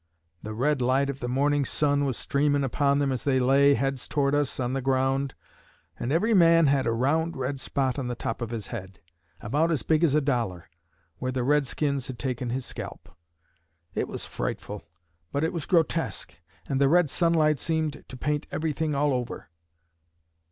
The 0.41 0.55
red 0.55 0.81
light 0.81 1.11
of 1.11 1.19
the 1.19 1.27
morning 1.27 1.63
sun 1.63 2.05
was 2.05 2.17
streaming 2.17 2.63
upon 2.63 2.97
them 2.97 3.11
as 3.11 3.23
they 3.23 3.39
lay, 3.39 3.75
heads 3.75 4.07
toward 4.07 4.33
us, 4.33 4.59
on 4.59 4.73
the 4.73 4.81
ground, 4.81 5.35
and 5.99 6.11
every 6.11 6.33
man 6.33 6.65
had 6.65 6.87
a 6.87 6.91
round 6.91 7.37
red 7.37 7.59
spot 7.59 7.99
on 7.99 8.07
the 8.07 8.15
top 8.15 8.41
of 8.41 8.49
his 8.49 8.69
head, 8.69 8.99
about 9.41 9.69
as 9.69 9.83
big 9.83 10.03
as 10.03 10.15
a 10.15 10.19
dollar, 10.19 10.71
where 11.19 11.31
the 11.31 11.43
redskins 11.43 12.07
had 12.07 12.17
taken 12.17 12.49
his 12.49 12.65
scalp. 12.65 13.09
It 13.93 14.07
was 14.07 14.25
frightful, 14.25 14.81
but 15.31 15.43
it 15.43 15.53
was 15.53 15.67
grotesque, 15.67 16.33
and 16.67 16.81
the 16.81 16.89
red 16.89 17.11
sunlight 17.11 17.59
seemed 17.59 18.03
to 18.07 18.17
paint 18.17 18.47
everything 18.51 18.95
all 18.95 19.13
over." 19.13 19.49